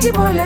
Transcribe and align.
Yeah. 0.00 0.38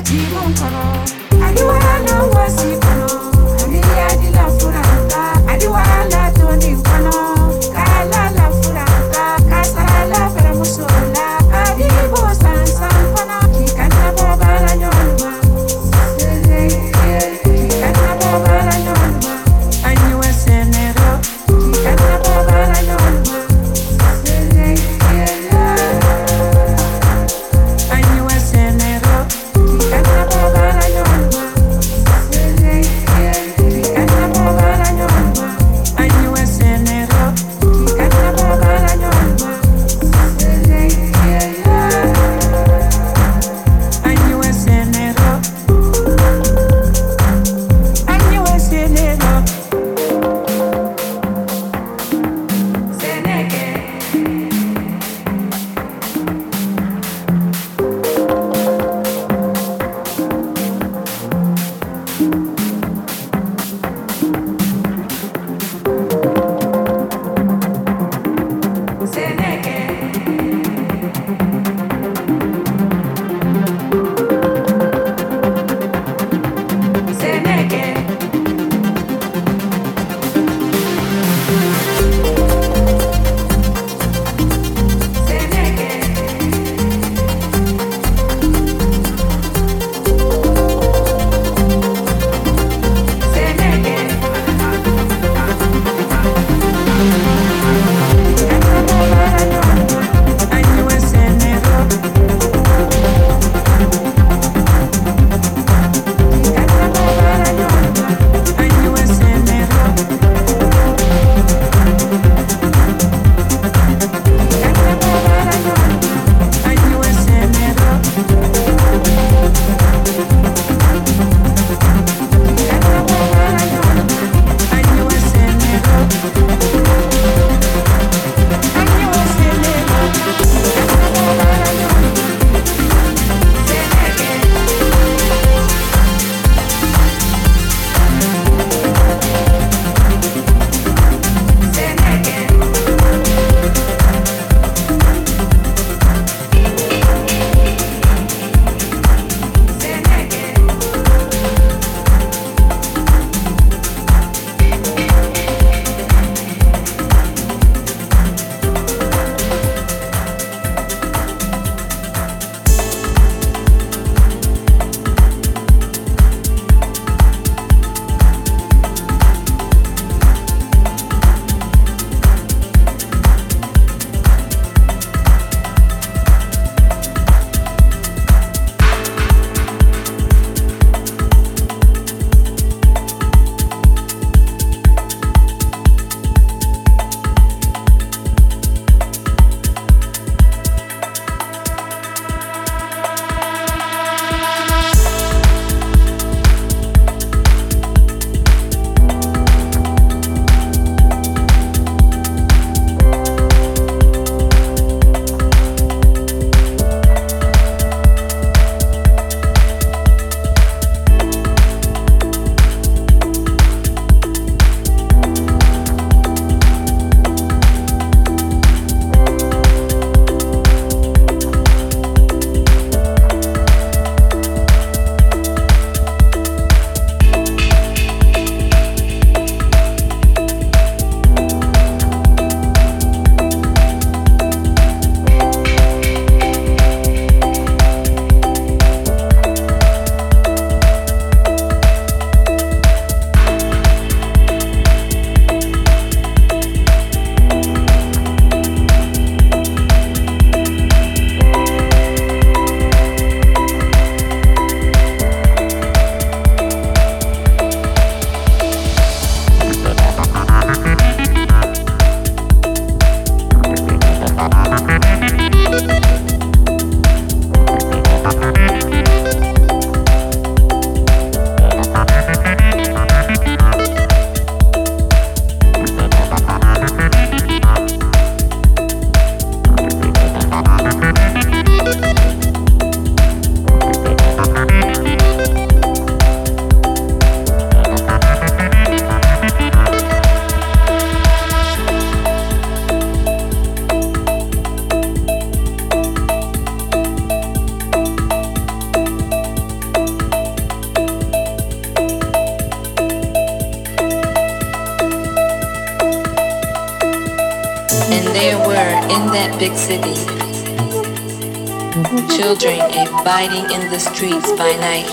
hiding 313.43 313.69
in 313.75 313.91
the 313.91 313.99
streets 313.99 314.53
by 314.53 314.71
night, 314.77 315.09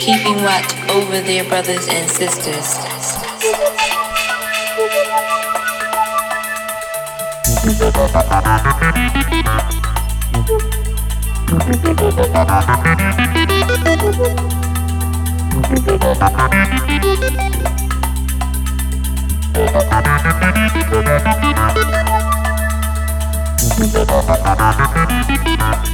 keeping 0.00 0.36
watch 0.42 0.70
over 0.90 1.18
their 1.22 1.44
brothers 1.44 1.88
and 1.88 2.10
sisters. 2.10 2.76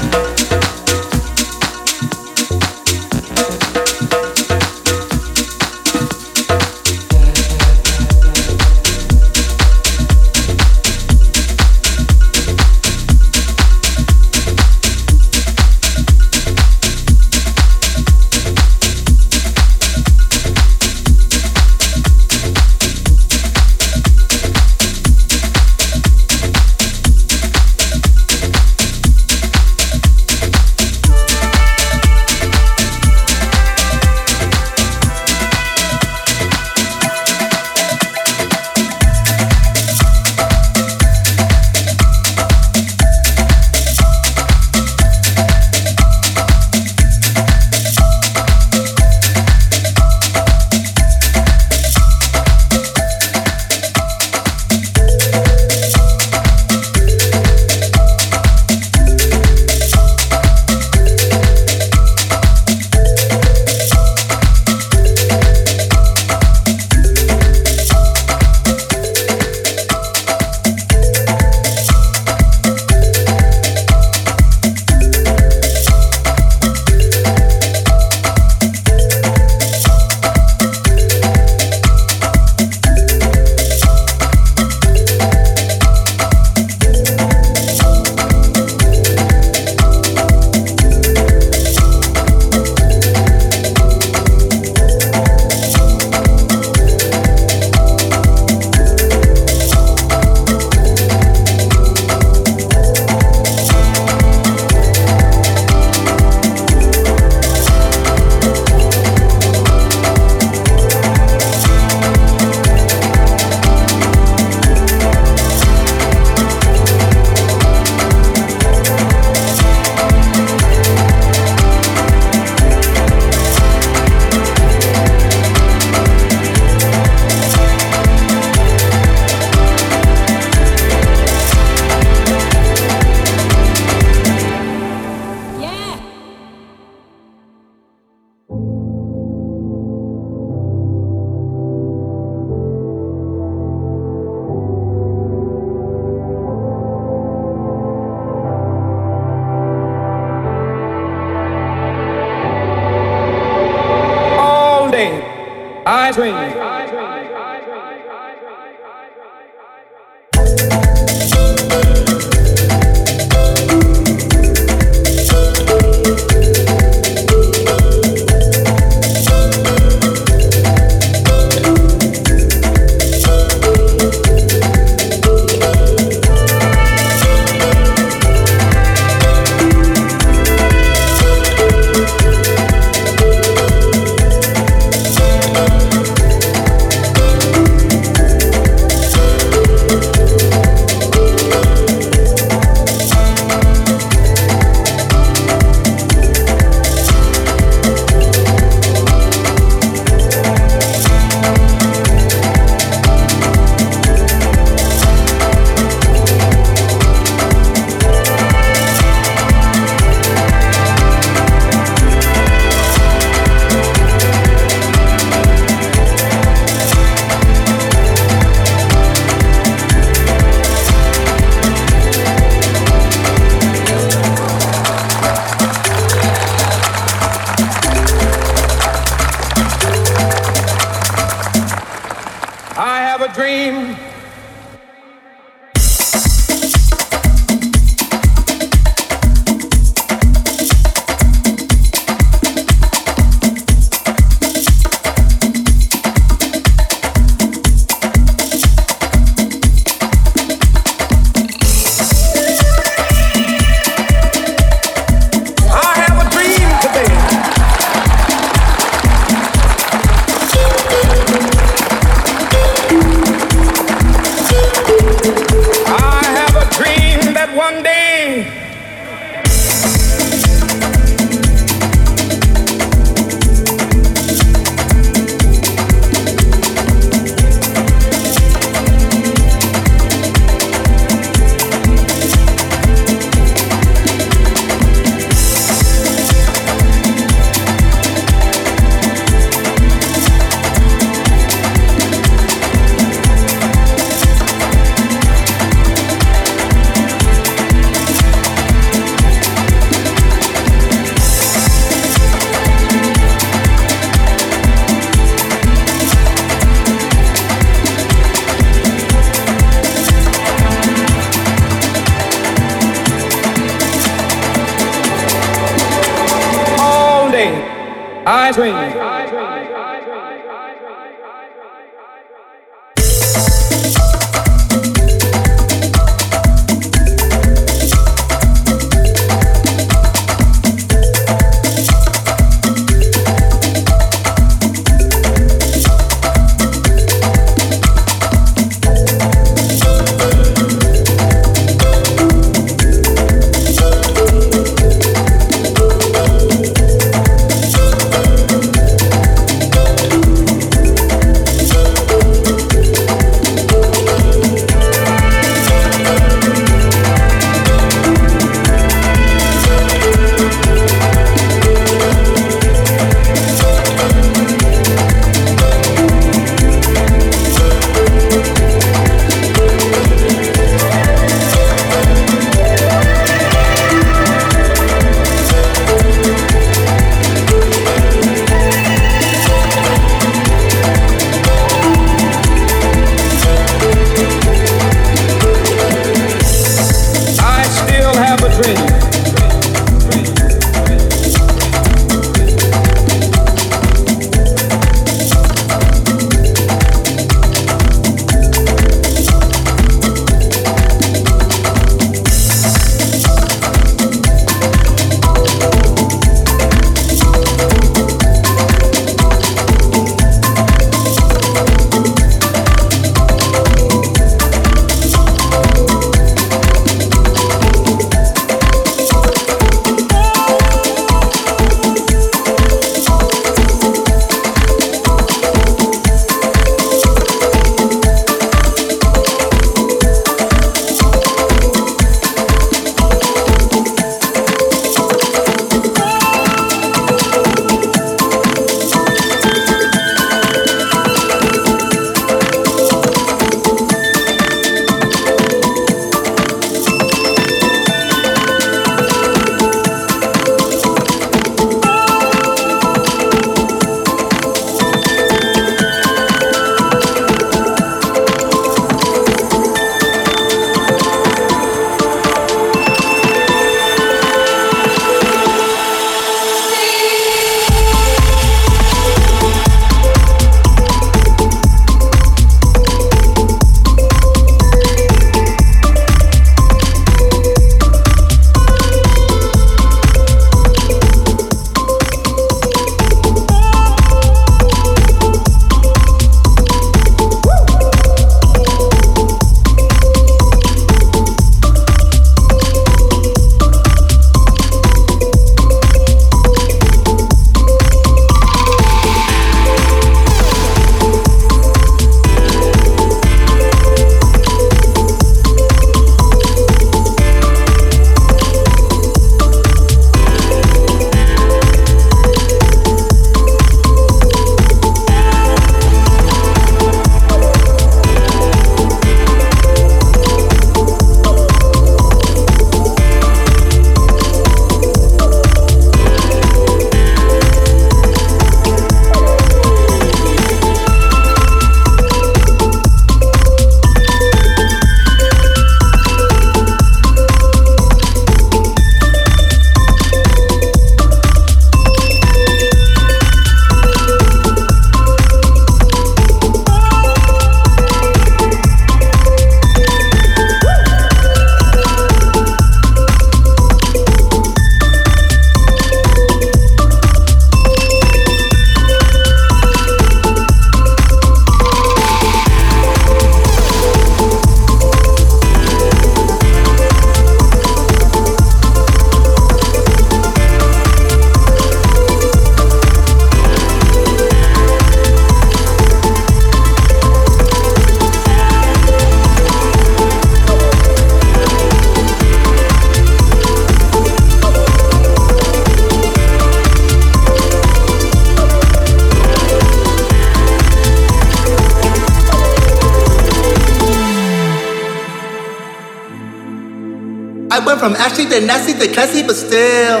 to 598.40 598.46
nasty 598.46 598.74
to 598.74 598.92
classy, 598.92 599.22
but 599.22 599.34
still. 599.34 600.00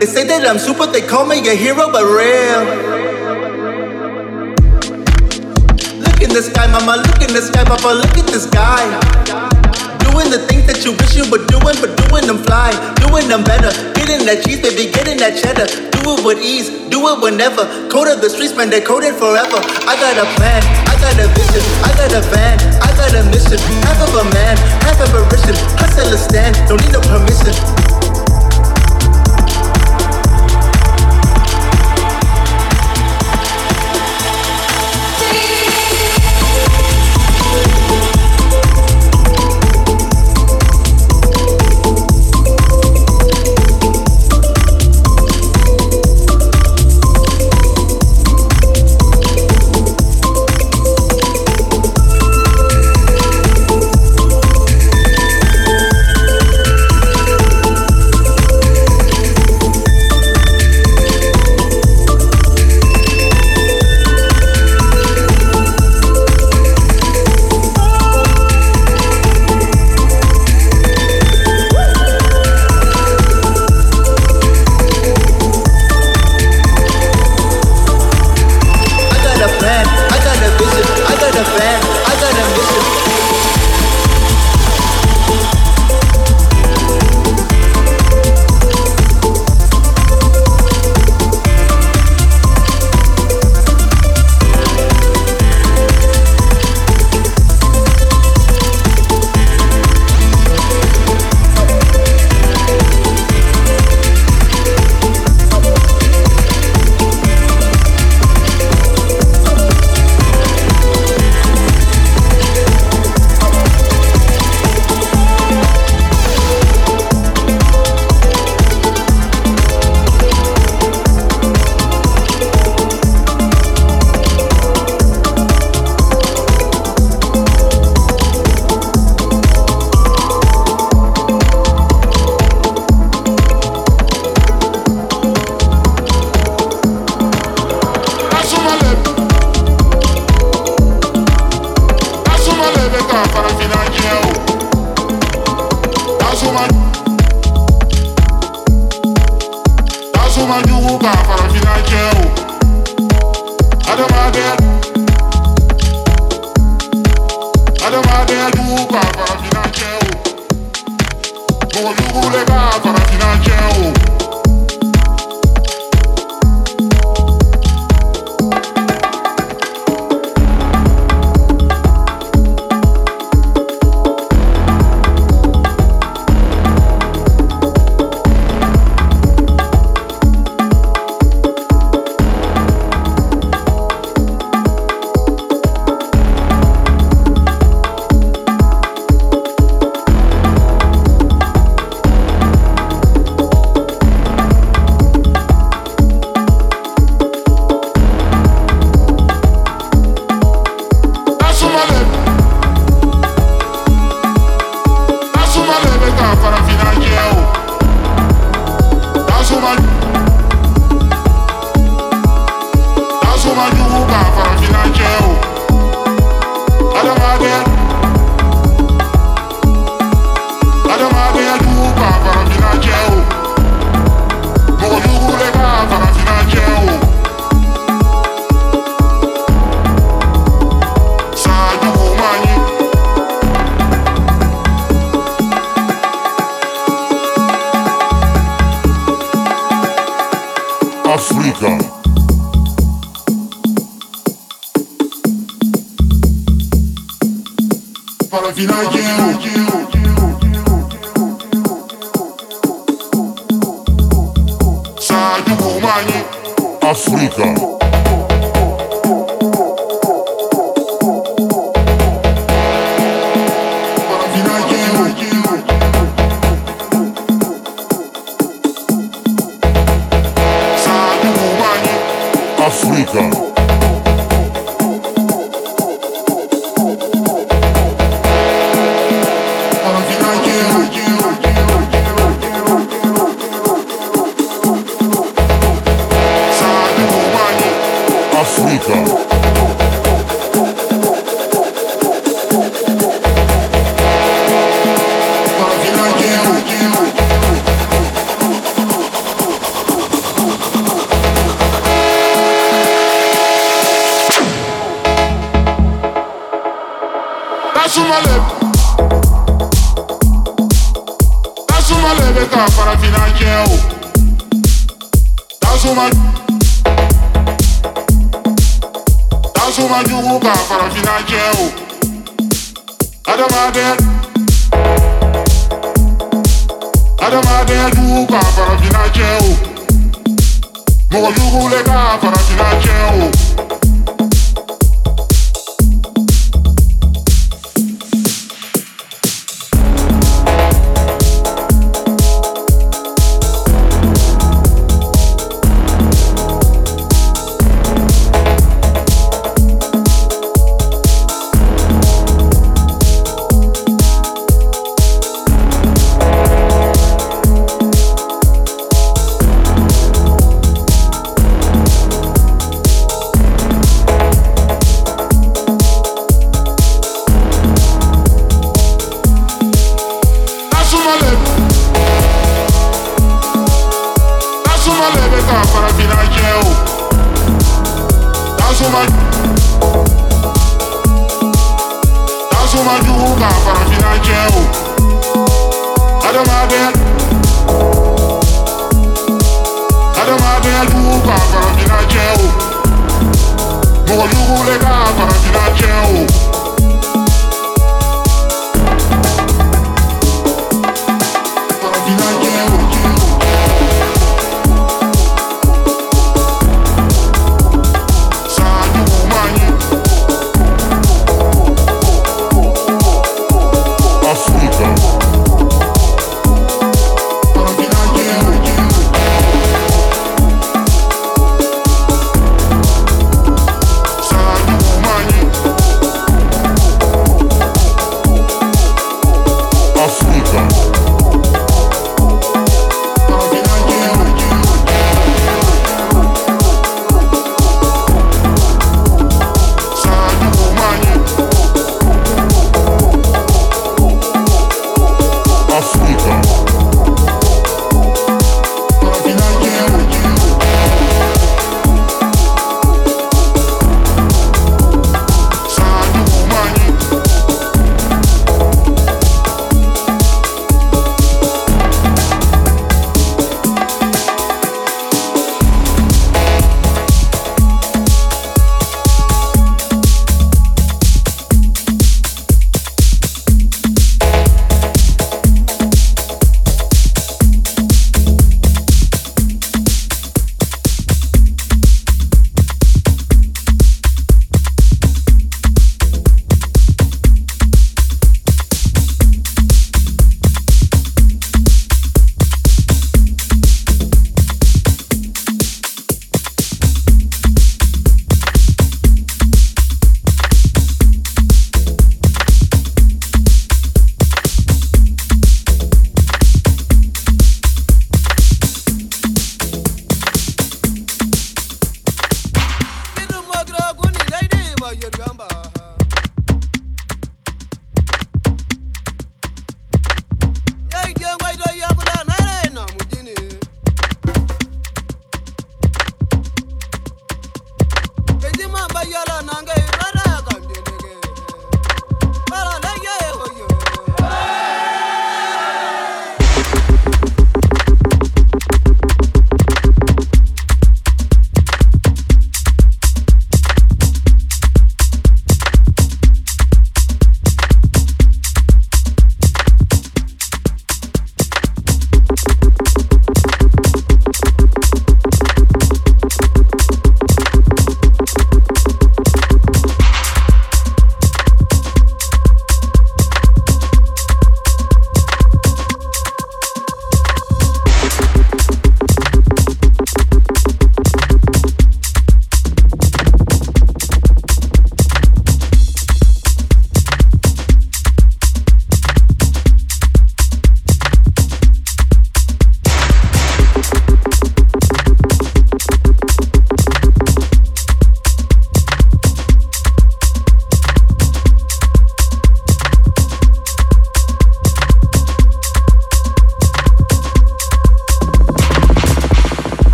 They 0.00 0.06
say 0.06 0.24
that 0.24 0.46
I'm 0.48 0.58
super, 0.58 0.86
they 0.86 1.02
call 1.02 1.26
me 1.26 1.36
a 1.48 1.54
hero, 1.54 1.92
but 1.92 2.04
real. 2.04 2.64
Look 6.00 6.18
in 6.24 6.32
the 6.32 6.40
sky, 6.40 6.66
mama, 6.72 7.04
look 7.04 7.20
in 7.20 7.32
the 7.36 7.44
sky, 7.44 7.64
papa, 7.64 7.92
look 7.92 8.16
at 8.16 8.26
this 8.32 8.46
guy. 8.46 8.84
Doing 10.08 10.30
the 10.30 10.40
things 10.48 10.64
that 10.64 10.80
you 10.84 10.96
wish 10.96 11.12
you 11.16 11.28
were 11.28 11.44
doing, 11.44 11.76
but 11.82 11.92
doing 12.08 12.24
them 12.24 12.40
fly, 12.40 12.72
doing 13.04 13.28
them 13.28 13.44
better. 13.44 13.72
Getting 13.92 14.24
that 14.24 14.40
cheese, 14.44 14.64
baby, 14.64 14.88
getting 14.88 15.18
that 15.20 15.36
cheddar. 15.36 15.68
Do 16.00 16.16
it 16.16 16.24
with 16.24 16.40
ease, 16.40 16.70
do 16.88 17.04
it 17.12 17.20
whenever. 17.20 17.68
Code 17.92 18.08
of 18.08 18.24
the 18.24 18.30
streets, 18.30 18.56
man, 18.56 18.70
they 18.70 18.80
coded 18.80 19.12
forever. 19.20 19.60
I 19.84 19.92
got 20.00 20.16
a 20.16 20.26
plan, 20.40 20.62
I 20.88 20.94
got 21.04 21.16
a 21.20 21.28
vision, 21.36 21.64
I 21.84 21.90
got 22.00 22.12
a 22.16 22.22
van, 22.32 22.56
Got 22.96 23.14
a 23.14 23.24
mission. 23.24 23.58
Half 23.82 24.08
of 24.08 24.14
a 24.14 24.24
man, 24.34 24.56
half 24.86 25.00
of 25.00 25.12
a 25.14 25.22
riches. 25.24 25.58
Hustle 25.80 26.14
a 26.14 26.18
stand, 26.18 26.56
don't 26.68 26.80
need 26.80 26.92
no 26.92 27.00
permission. 27.00 27.73